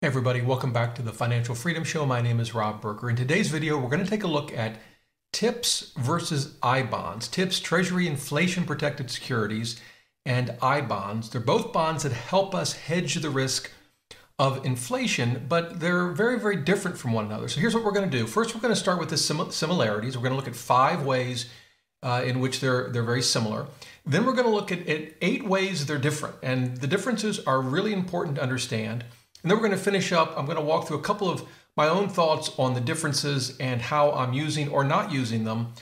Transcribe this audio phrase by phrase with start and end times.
[0.00, 2.06] Hey everybody, welcome back to the Financial Freedom Show.
[2.06, 3.10] My name is Rob Berger.
[3.10, 4.76] In today's video, we're going to take a look at
[5.32, 7.26] TIPS versus I bonds.
[7.26, 9.80] TIPS, Treasury Inflation Protected Securities,
[10.24, 11.28] and I bonds.
[11.30, 13.72] They're both bonds that help us hedge the risk
[14.38, 17.48] of inflation, but they're very, very different from one another.
[17.48, 18.28] So here's what we're going to do.
[18.28, 20.16] First, we're going to start with the sim- similarities.
[20.16, 21.50] We're going to look at five ways
[22.04, 23.66] uh, in which they're they're very similar.
[24.06, 27.60] Then we're going to look at, at eight ways they're different, and the differences are
[27.60, 29.04] really important to understand.
[29.48, 30.34] And then we're going to finish up.
[30.36, 31.42] I'm going to walk through a couple of
[31.74, 35.72] my own thoughts on the differences and how I'm using or not using them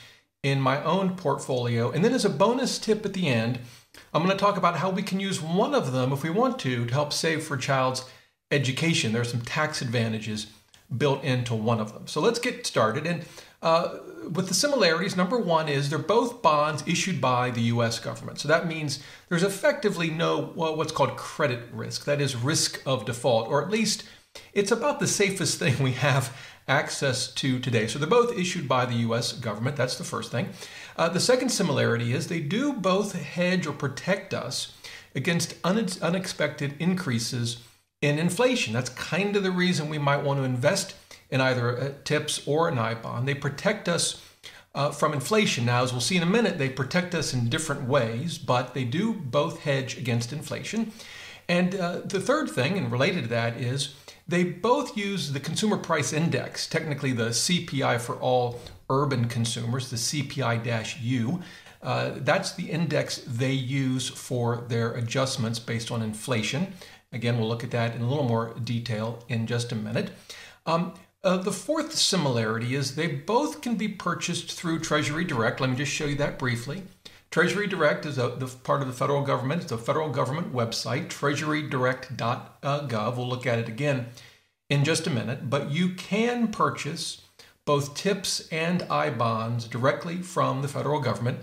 [0.41, 1.91] in my own portfolio.
[1.91, 3.59] And then, as a bonus tip at the end,
[4.13, 6.59] I'm going to talk about how we can use one of them if we want
[6.59, 8.09] to to help save for a child's
[8.51, 9.11] education.
[9.11, 10.47] There are some tax advantages
[10.97, 12.07] built into one of them.
[12.07, 13.05] So let's get started.
[13.05, 13.25] And
[13.67, 13.99] uh,
[14.31, 18.39] with the similarities, number one is they're both bonds issued by the US government.
[18.39, 22.05] So that means there's effectively no well, what's called credit risk.
[22.05, 24.05] That is risk of default, or at least
[24.53, 26.35] it's about the safest thing we have
[26.69, 27.87] access to today.
[27.87, 29.75] So they're both issued by the US government.
[29.75, 30.49] That's the first thing.
[30.95, 34.73] Uh, the second similarity is they do both hedge or protect us
[35.13, 37.57] against un- unexpected increases
[38.01, 38.73] in inflation.
[38.73, 40.95] That's kind of the reason we might want to invest
[41.29, 43.27] in either uh, TIPS or an I bond.
[43.27, 44.21] They protect us
[44.75, 45.65] uh, from inflation.
[45.65, 48.83] Now, as we'll see in a minute, they protect us in different ways, but they
[48.83, 50.91] do both hedge against inflation.
[51.49, 53.95] And uh, the third thing, and related to that, is
[54.27, 59.95] they both use the consumer price index, technically the CPI for all urban consumers, the
[59.95, 61.41] CPI U.
[61.81, 66.73] Uh, that's the index they use for their adjustments based on inflation.
[67.11, 70.11] Again, we'll look at that in a little more detail in just a minute.
[70.65, 75.59] Um, uh, the fourth similarity is they both can be purchased through Treasury Direct.
[75.59, 76.83] Let me just show you that briefly.
[77.31, 79.63] Treasury Direct is a, the part of the federal government.
[79.63, 83.17] It's a federal government website, treasurydirect.gov.
[83.17, 84.07] We'll look at it again
[84.69, 85.49] in just a minute.
[85.49, 87.21] But you can purchase
[87.65, 91.39] both TIPS and I bonds directly from the federal government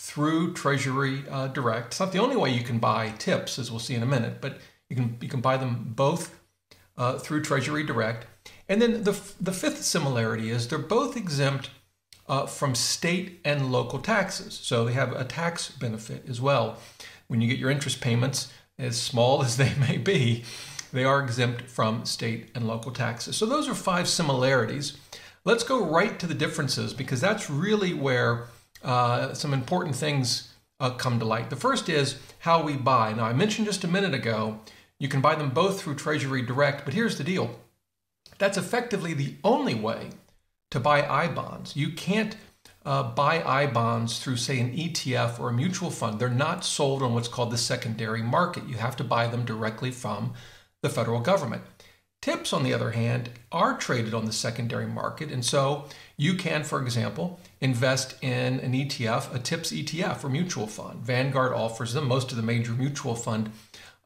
[0.00, 1.88] through Treasury uh, Direct.
[1.88, 4.40] It's not the only way you can buy TIPS, as we'll see in a minute,
[4.40, 6.38] but you can you can buy them both
[6.96, 8.26] uh, through Treasury Direct.
[8.68, 11.70] And then the the fifth similarity is they're both exempt
[12.28, 16.78] uh, from state and local taxes, so they have a tax benefit as well.
[17.28, 20.44] When you get your interest payments, as small as they may be,
[20.92, 23.36] they are exempt from state and local taxes.
[23.36, 24.96] So those are five similarities.
[25.44, 28.48] Let's go right to the differences because that's really where
[28.82, 31.50] uh, some important things uh, come to light.
[31.50, 33.12] The first is how we buy.
[33.12, 34.60] Now, I mentioned just a minute ago
[34.98, 37.58] you can buy them both through Treasury Direct, but here's the deal
[38.38, 40.10] that's effectively the only way
[40.70, 41.76] to buy I bonds.
[41.76, 42.36] You can't
[42.84, 46.18] uh, buy I bonds through, say, an ETF or a mutual fund.
[46.18, 48.68] They're not sold on what's called the secondary market.
[48.68, 50.34] You have to buy them directly from
[50.82, 51.62] the federal government.
[52.22, 55.30] TIPS, on the other hand, are traded on the secondary market.
[55.30, 55.84] And so
[56.16, 61.00] you can, for example, invest in an ETF, a TIPS ETF or mutual fund.
[61.00, 62.08] Vanguard offers them.
[62.08, 63.52] Most of the major mutual fund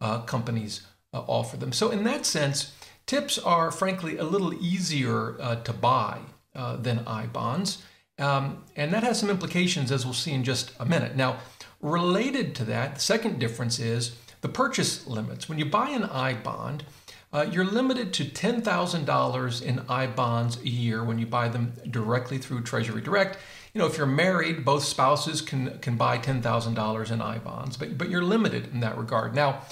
[0.01, 1.73] uh, companies uh, offer them.
[1.73, 2.73] So, in that sense,
[3.07, 6.19] TIPS are frankly a little easier uh, to buy
[6.55, 7.83] uh, than I bonds.
[8.19, 11.17] Um, and that has some implications, as we'll see in just a minute.
[11.17, 11.39] Now,
[11.81, 15.49] related to that, the second difference is the purchase limits.
[15.49, 16.85] When you buy an I bond,
[17.33, 22.39] uh, you're limited to $10,000 in I bonds a year when you buy them directly
[22.39, 23.39] through Treasury Direct.
[23.73, 27.97] You know, if you're married, both spouses can can buy $10,000 in I bonds, but
[27.97, 29.35] but you're limited in that regard.
[29.35, 29.63] Now,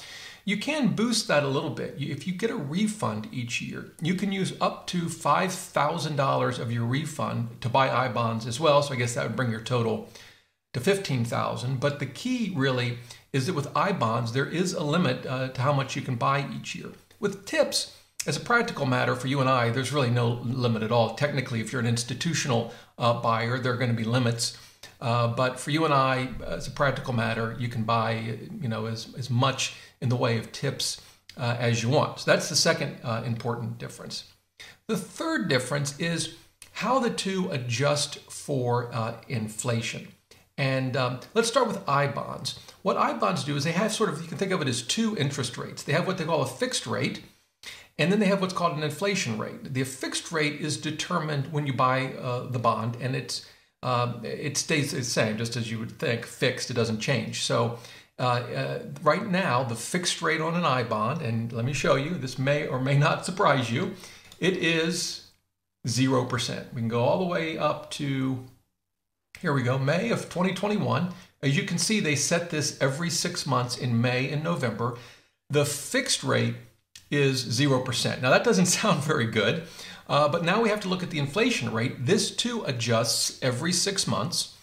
[0.48, 1.97] you can boost that a little bit.
[1.98, 6.86] If you get a refund each year, you can use up to $5,000 of your
[6.86, 8.81] refund to buy I bonds as well.
[8.81, 10.09] So I guess that would bring your total
[10.72, 11.81] to 15,000.
[11.81, 12.97] But the key really
[13.31, 16.14] is that with I bonds, there is a limit uh, to how much you can
[16.14, 16.92] buy each year.
[17.20, 17.94] With tips,
[18.26, 21.15] as a practical matter for you and I, there's really no limit at all.
[21.15, 24.56] Technically, if you're an institutional uh, buyer, there are going to be limits.
[25.00, 28.86] Uh, but for you and I, as a practical matter, you can buy, you know,
[28.86, 31.00] as, as much in the way of tips
[31.36, 32.20] uh, as you want.
[32.20, 34.24] So that's the second uh, important difference.
[34.89, 36.34] The third difference is
[36.72, 40.09] how the two adjust for uh, inflation.
[40.56, 42.59] And um, let's start with I bonds.
[42.83, 44.83] What I bonds do is they have sort of, you can think of it as
[44.83, 45.84] two interest rates.
[45.84, 47.22] They have what they call a fixed rate,
[47.98, 49.72] and then they have what's called an inflation rate.
[49.74, 53.47] The fixed rate is determined when you buy uh, the bond, and it's
[53.83, 56.71] um, it stays the same, just as you would think, fixed.
[56.71, 57.42] It doesn't change.
[57.42, 57.78] So
[58.19, 61.95] uh, uh, right now, the fixed rate on an I bond, and let me show
[61.95, 62.10] you.
[62.10, 63.95] This may or may not surprise you.
[64.41, 65.30] It is
[65.86, 66.75] zero percent.
[66.75, 68.45] We can go all the way up to
[69.41, 71.13] here we go, May of 2021.
[71.42, 74.97] As you can see, they set this every six months in May and November.
[75.48, 76.57] The fixed rate
[77.10, 78.21] is 0%.
[78.21, 79.63] Now, that doesn't sound very good,
[80.09, 82.07] uh, but now we have to look at the inflation rate.
[82.07, 84.55] This too adjusts every six months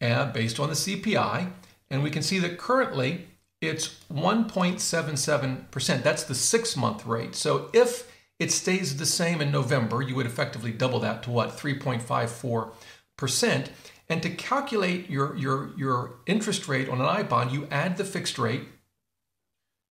[0.00, 1.50] uh, based on the CPI,
[1.90, 3.28] and we can see that currently
[3.60, 6.02] it's 1.77%.
[6.02, 7.36] That's the six month rate.
[7.36, 11.56] So if it stays the same in November, you would effectively double that to what?
[11.56, 13.68] 3.54%.
[14.08, 18.04] And to calculate your, your, your interest rate on an I bond, you add the
[18.04, 18.62] fixed rate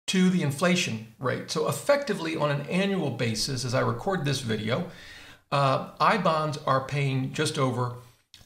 [0.09, 1.51] to the inflation rate.
[1.51, 4.91] So effectively, on an annual basis, as I record this video,
[5.53, 7.95] uh, I bonds are paying just over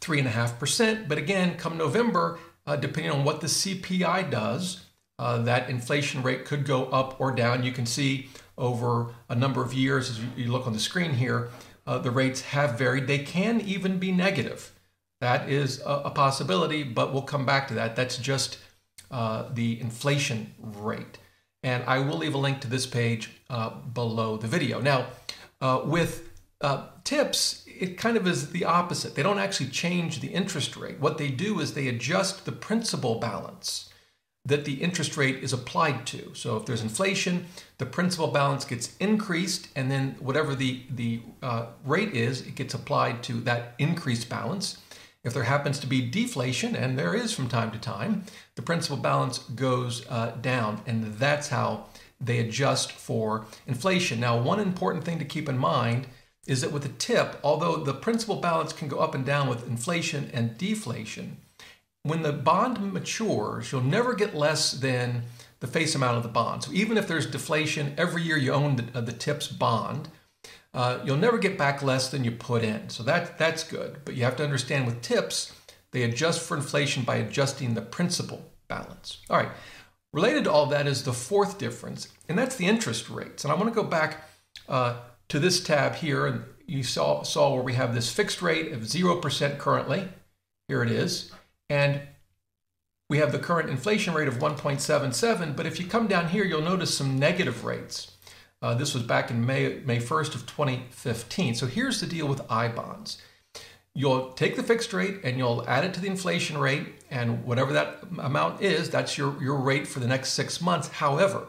[0.00, 1.08] 3.5%.
[1.08, 4.84] But again, come November, uh, depending on what the CPI does,
[5.18, 7.62] uh, that inflation rate could go up or down.
[7.62, 11.50] You can see over a number of years, as you look on the screen here,
[11.86, 13.06] uh, the rates have varied.
[13.06, 14.72] They can even be negative.
[15.20, 17.94] That is a, a possibility, but we'll come back to that.
[17.94, 18.58] That's just
[19.10, 21.18] uh, the inflation rate.
[21.62, 24.80] And I will leave a link to this page uh, below the video.
[24.80, 25.06] Now,
[25.60, 26.28] uh, with
[26.60, 29.14] uh, tips, it kind of is the opposite.
[29.14, 31.00] They don't actually change the interest rate.
[31.00, 33.88] What they do is they adjust the principal balance
[34.44, 36.34] that the interest rate is applied to.
[36.34, 37.46] So if there's inflation,
[37.78, 42.74] the principal balance gets increased, and then whatever the, the uh, rate is, it gets
[42.74, 44.78] applied to that increased balance.
[45.24, 48.24] If there happens to be deflation, and there is from time to time,
[48.56, 51.86] the principal balance goes uh, down, and that's how
[52.20, 54.18] they adjust for inflation.
[54.18, 56.06] Now, one important thing to keep in mind
[56.46, 59.68] is that with a tip, although the principal balance can go up and down with
[59.68, 61.36] inflation and deflation,
[62.02, 65.22] when the bond matures, you'll never get less than
[65.60, 66.64] the face amount of the bond.
[66.64, 70.08] So even if there's deflation, every year you own the, uh, the TIPS bond,
[70.74, 72.88] uh, you'll never get back less than you put in.
[72.88, 73.98] So that, that's good.
[74.04, 75.52] But you have to understand with TIPS,
[75.90, 79.18] they adjust for inflation by adjusting the principal balance.
[79.28, 79.50] All right.
[80.12, 83.44] Related to all that is the fourth difference, and that's the interest rates.
[83.44, 84.28] And I want to go back
[84.68, 84.96] uh,
[85.28, 88.80] to this tab here, and you saw, saw where we have this fixed rate of
[88.80, 90.08] 0% currently.
[90.68, 91.32] Here it is.
[91.70, 92.02] And
[93.08, 96.60] we have the current inflation rate of 1.77, but if you come down here, you'll
[96.60, 98.12] notice some negative rates.
[98.62, 101.56] Uh, this was back in May, May 1st of 2015.
[101.56, 103.20] So here's the deal with I bonds.
[103.94, 107.72] You'll take the fixed rate and you'll add it to the inflation rate, and whatever
[107.74, 110.88] that amount is, that's your, your rate for the next six months.
[110.88, 111.48] However,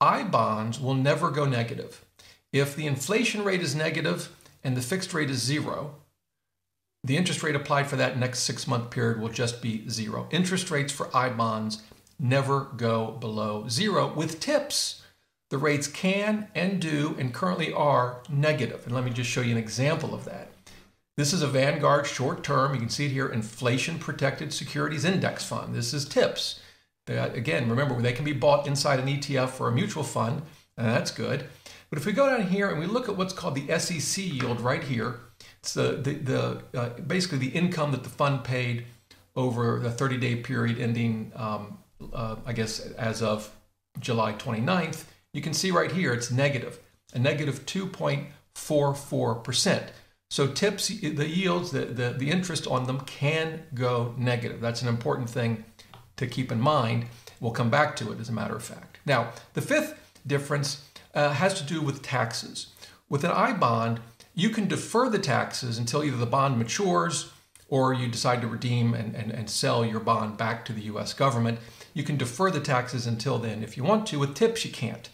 [0.00, 2.04] I bonds will never go negative.
[2.52, 4.28] If the inflation rate is negative
[4.62, 5.94] and the fixed rate is zero,
[7.02, 10.26] the interest rate applied for that next six month period will just be zero.
[10.30, 11.82] Interest rates for I bonds
[12.18, 14.12] never go below zero.
[14.12, 15.02] With tips,
[15.54, 18.84] the rates can and do and currently are negative.
[18.86, 20.50] And let me just show you an example of that.
[21.16, 25.44] This is a Vanguard short term, you can see it here, inflation protected securities index
[25.44, 25.72] fund.
[25.72, 26.58] This is tips.
[27.06, 30.42] That, again, remember, they can be bought inside an ETF or a mutual fund,
[30.76, 31.44] and that's good.
[31.88, 34.60] But if we go down here and we look at what's called the SEC yield
[34.60, 35.20] right here,
[35.60, 38.86] it's the, the, the uh, basically the income that the fund paid
[39.36, 41.78] over the 30 day period ending, um,
[42.12, 43.54] uh, I guess, as of
[44.00, 45.04] July 29th.
[45.34, 46.78] You can see right here it's negative,
[47.12, 49.82] a negative 2.44%.
[50.30, 54.60] So tips, the yields, the, the, the interest on them can go negative.
[54.60, 55.64] That's an important thing
[56.16, 57.06] to keep in mind.
[57.40, 59.00] We'll come back to it as a matter of fact.
[59.04, 62.68] Now, the fifth difference uh, has to do with taxes.
[63.08, 63.98] With an I bond,
[64.34, 67.32] you can defer the taxes until either the bond matures
[67.68, 71.12] or you decide to redeem and, and, and sell your bond back to the US
[71.12, 71.58] government.
[71.92, 74.20] You can defer the taxes until then if you want to.
[74.20, 75.08] With tips, you can't.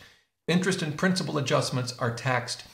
[0.50, 2.64] Interest and principal adjustments are taxed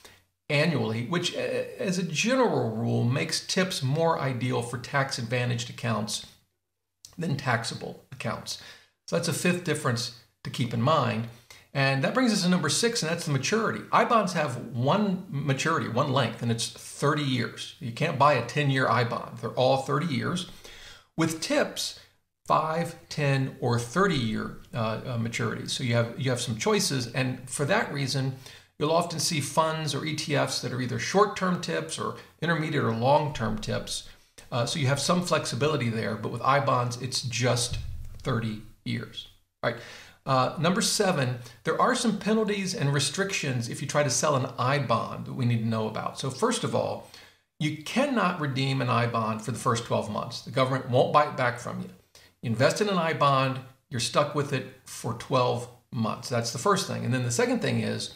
[0.49, 1.41] annually, which, uh,
[1.79, 6.25] as a general rule, makes tips more ideal for tax advantaged accounts
[7.19, 8.63] than taxable accounts.
[9.07, 11.29] So that's a fifth difference to keep in mind.
[11.75, 13.83] And that brings us to number six, and that's the maturity.
[13.93, 17.75] I bonds have one maturity, one length, and it's 30 years.
[17.79, 20.49] You can't buy a 10 year I bond, they're all 30 years.
[21.15, 22.01] With tips,
[22.47, 25.71] 5, 10, or 30 year uh, uh, maturities.
[25.71, 28.35] So you have, you have some choices, and for that reason,
[28.79, 32.93] you'll often see funds or ETFs that are either short term tips or intermediate or
[32.93, 34.09] long term tips.
[34.53, 37.79] Uh, so you have some flexibility there, but with I bonds, it's just
[38.23, 39.29] 30 years.
[39.63, 39.81] All right.
[40.25, 44.51] Uh, number seven, there are some penalties and restrictions if you try to sell an
[44.59, 46.19] I bond that we need to know about.
[46.19, 47.09] So, first of all,
[47.61, 50.43] you cannot redeem an I bond for the first 12 months.
[50.43, 51.91] The government won't buy it back from you.
[52.43, 56.29] Invest in an I bond, you're stuck with it for 12 months.
[56.29, 57.05] That's the first thing.
[57.05, 58.15] And then the second thing is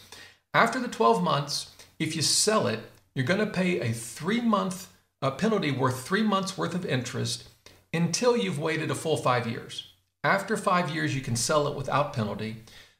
[0.53, 2.79] after the 12 months, if you sell it,
[3.15, 4.87] you're going to pay a three month
[5.21, 7.47] uh, penalty worth three months worth of interest
[7.93, 9.91] until you've waited a full five years.
[10.23, 12.57] After five years, you can sell it without penalty.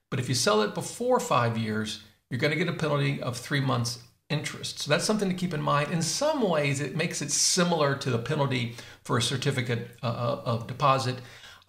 [0.09, 3.37] But if you sell it before five years, you're going to get a penalty of
[3.37, 3.99] three months
[4.31, 4.79] interest.
[4.79, 5.91] So that's something to keep in mind.
[5.91, 10.41] In some ways, it makes it similar to the penalty for a certificate uh, uh
[10.45, 11.17] of deposit.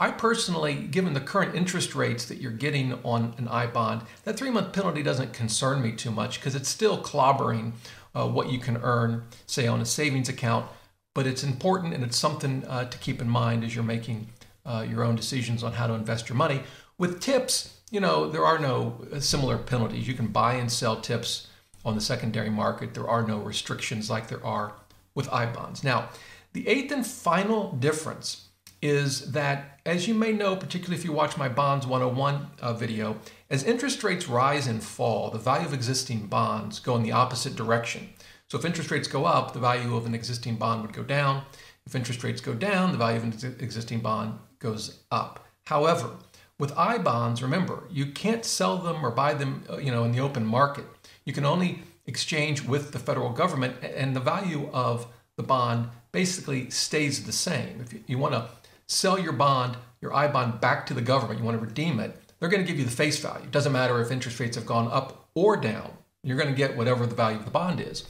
[0.00, 4.36] I personally, given the current interest rates that you're getting on an I bond, that
[4.36, 7.72] three month penalty doesn't concern me too much because it's still clobbering
[8.14, 10.66] uh, what you can earn, say, on a savings account.
[11.14, 14.28] But it's important and it's something uh, to keep in mind as you're making
[14.64, 16.62] uh, your own decisions on how to invest your money.
[16.98, 20.08] With tips, you know, there are no uh, similar penalties.
[20.08, 21.48] You can buy and sell tips
[21.84, 22.94] on the secondary market.
[22.94, 24.74] There are no restrictions like there are
[25.14, 25.84] with I bonds.
[25.84, 26.08] Now,
[26.52, 28.48] the eighth and final difference
[28.82, 33.16] is that, as you may know, particularly if you watch my Bonds 101 uh, video,
[33.48, 37.54] as interest rates rise and fall, the value of existing bonds go in the opposite
[37.54, 38.08] direction.
[38.48, 41.44] So if interest rates go up, the value of an existing bond would go down.
[41.86, 45.46] If interest rates go down, the value of an existing bond goes up.
[45.64, 46.16] However,
[46.58, 50.12] with I bonds, remember, you can't sell them or buy them, uh, you know, in
[50.12, 50.84] the open market.
[51.24, 56.70] You can only exchange with the federal government, and the value of the bond basically
[56.70, 57.80] stays the same.
[57.80, 58.48] If you, you want to
[58.86, 62.18] sell your bond, your I bond back to the government, you want to redeem it,
[62.38, 63.44] they're going to give you the face value.
[63.44, 65.92] It doesn't matter if interest rates have gone up or down.
[66.24, 68.04] You're going to get whatever the value of the bond is.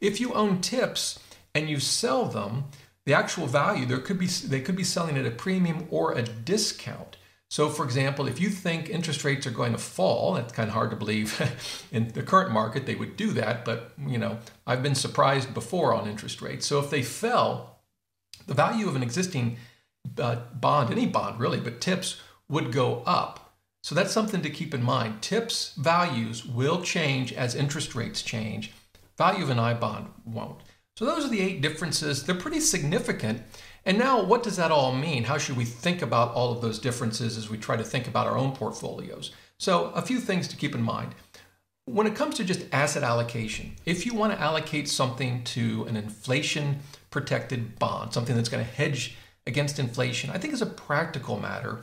[0.00, 1.18] If you own tips
[1.54, 2.64] and you sell them,
[3.06, 6.22] the actual value there could be they could be selling at a premium or a
[6.22, 7.16] discount.
[7.50, 10.74] So, for example, if you think interest rates are going to fall, that's kind of
[10.74, 11.40] hard to believe
[11.92, 15.94] in the current market they would do that, but you know, I've been surprised before
[15.94, 16.66] on interest rates.
[16.66, 17.78] So, if they fell,
[18.46, 19.58] the value of an existing
[20.18, 23.48] uh, bond, any bond really, but tips would go up.
[23.82, 25.22] So that's something to keep in mind.
[25.22, 28.72] Tips values will change as interest rates change.
[29.16, 30.60] Value of an I bond won't.
[30.96, 32.24] So those are the eight differences.
[32.24, 33.42] They're pretty significant.
[33.84, 35.24] And now, what does that all mean?
[35.24, 38.26] How should we think about all of those differences as we try to think about
[38.26, 39.32] our own portfolios?
[39.58, 41.14] So, a few things to keep in mind.
[41.84, 45.96] When it comes to just asset allocation, if you want to allocate something to an
[45.96, 46.80] inflation
[47.10, 49.16] protected bond, something that's going to hedge
[49.46, 51.80] against inflation, I think as a practical matter,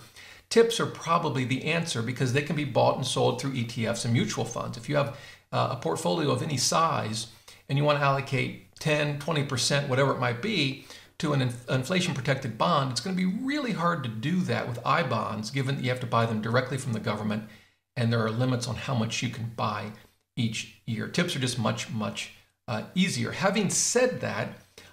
[0.49, 4.13] tips are probably the answer because they can be bought and sold through ETFs and
[4.13, 4.77] mutual funds.
[4.77, 5.17] If you have
[5.51, 7.27] uh, a portfolio of any size
[7.67, 10.85] and you want to allocate 10, 20%, whatever it might be,
[11.19, 14.79] to an inflation protected bond, it's going to be really hard to do that with
[14.85, 17.49] I bonds, given that you have to buy them directly from the government
[17.95, 19.91] and there are limits on how much you can buy
[20.35, 21.07] each year.
[21.07, 22.33] Tips are just much, much
[22.67, 23.31] uh, easier.
[23.31, 24.49] Having said that,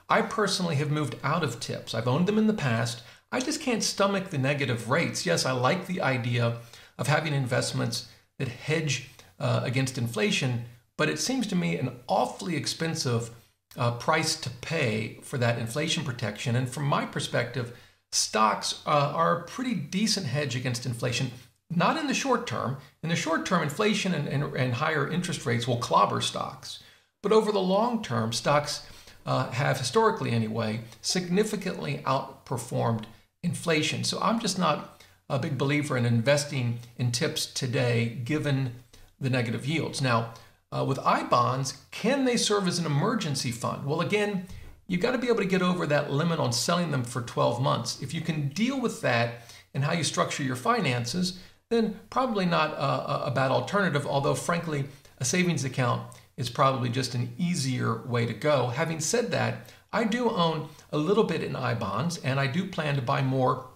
[0.08, 1.94] I personally have moved out of tips.
[1.94, 3.02] I've owned them in the past.
[3.32, 5.26] I just can't stomach the negative rates.
[5.26, 6.58] Yes, I like the idea
[6.98, 9.10] of having investments that hedge
[9.40, 10.64] uh, against inflation,
[10.96, 13.30] but it seems to me an awfully expensive
[13.76, 16.56] uh, price to pay for that inflation protection.
[16.56, 17.76] And from my perspective,
[18.10, 21.30] stocks uh, are a pretty decent hedge against inflation.
[21.70, 22.76] Not in the short term.
[23.02, 26.82] In the short term, inflation and, and, and higher interest rates will clobber stocks.
[27.22, 28.86] But over the long term, stocks
[29.24, 33.04] uh, have historically anyway significantly outperformed
[33.42, 34.04] inflation.
[34.04, 38.74] So I'm just not a big believer in investing in tips today given
[39.18, 40.02] the negative yields.
[40.02, 40.34] Now,
[40.72, 43.84] uh, with I bonds, can they serve as an emergency fund?
[43.84, 44.46] Well, again,
[44.88, 47.60] you've got to be able to get over that limit on selling them for 12
[47.60, 48.00] months.
[48.02, 49.42] If you can deal with that
[49.74, 51.38] and how you structure your finances,
[51.68, 54.84] then probably not a, a bad alternative, although, frankly,
[55.18, 56.02] a savings account
[56.36, 58.68] is probably just an easier way to go.
[58.68, 62.66] Having said that, I do own a little bit in I bonds, and I do
[62.66, 63.68] plan to buy more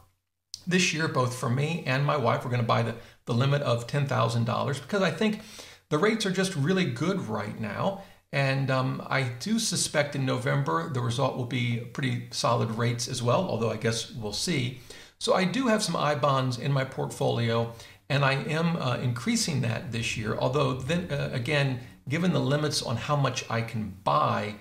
[0.66, 2.44] this year, both for me and my wife.
[2.44, 5.40] We're going to buy the, the limit of $10,000 because I think
[5.88, 8.02] the rates are just really good right now.
[8.32, 13.22] And um, I do suspect in November the result will be pretty solid rates as
[13.22, 14.80] well, although I guess we'll see.
[15.18, 17.72] So I do have some I bonds in my portfolio,
[18.10, 20.36] and I am uh, increasing that this year.
[20.36, 24.56] Although then uh, again, given the limits on how much I can buy,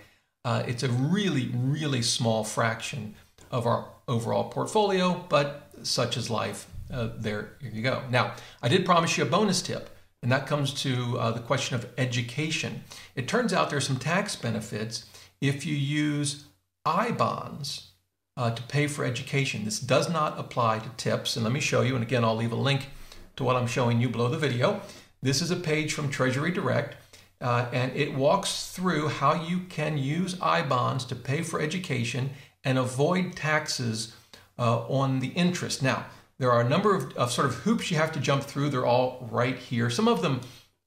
[0.46, 3.16] uh, it's a really, really small fraction
[3.52, 6.68] of our overall portfolio, but such is life.
[6.92, 8.04] Uh, there you go.
[8.10, 9.90] Now, I did promise you a bonus tip,
[10.26, 12.84] and that comes to uh, the question of education.
[13.14, 15.06] It turns out there's some tax benefits
[15.40, 16.46] if you use
[16.84, 17.92] I bonds
[18.36, 19.66] uh, to pay for education.
[19.66, 21.94] This does not apply to tips, and let me show you.
[21.94, 22.88] And again, I'll leave a link
[23.36, 24.82] to what I'm showing you below the video.
[25.22, 26.96] This is a page from Treasury Direct
[27.40, 32.32] uh, and it walks through how you can use I bonds to pay for education
[32.64, 34.16] and avoid taxes
[34.58, 35.84] uh, on the interest.
[35.84, 36.08] Now,
[36.40, 38.70] there are a number of, of, sort of hoops you have to jump through.
[38.70, 39.90] They're all right here.
[39.90, 40.42] Some of them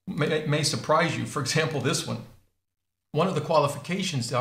[0.07, 1.25] may, may surprise you.
[1.25, 2.23] For example, this one.
[3.11, 4.31] One of the qualifications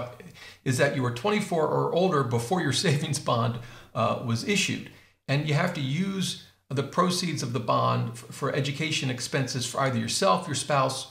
[0.64, 3.58] is that you were 24 or older before your savings bond
[3.94, 4.90] uh, was issued.
[5.26, 9.98] And you have to use the proceeds of the bond for education expenses for either
[9.98, 11.10] yourself, your spouse,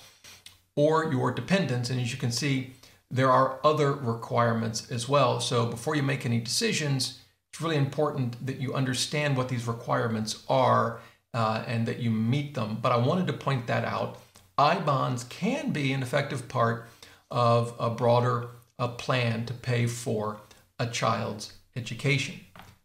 [0.75, 1.89] or your dependents.
[1.89, 2.73] And as you can see,
[3.09, 5.39] there are other requirements as well.
[5.39, 10.43] So before you make any decisions, it's really important that you understand what these requirements
[10.49, 10.99] are
[11.33, 12.77] uh, and that you meet them.
[12.81, 14.19] But I wanted to point that out.
[14.57, 16.87] I bonds can be an effective part
[17.29, 18.49] of a broader
[18.79, 20.39] a plan to pay for
[20.79, 22.39] a child's education.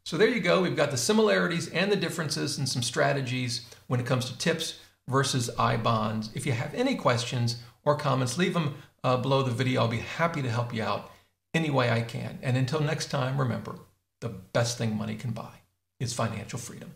[0.04, 0.62] So there you go.
[0.62, 4.80] We've got the similarities and the differences and some strategies when it comes to tips
[5.08, 6.30] versus I bonds.
[6.34, 9.82] If you have any questions or comments, leave them uh, below the video.
[9.82, 11.10] I'll be happy to help you out
[11.54, 12.38] any way I can.
[12.42, 13.76] And until next time, remember
[14.22, 15.52] the best thing money can buy
[16.00, 16.92] is financial freedom.